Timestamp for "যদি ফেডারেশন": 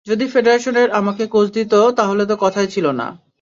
0.07-0.75